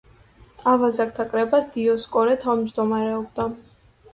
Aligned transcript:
ავაზაკთა 0.71 1.27
კრებას 1.35 1.69
დიოსკორე 1.75 2.41
თავმჯდომარეობდა. 2.47 3.51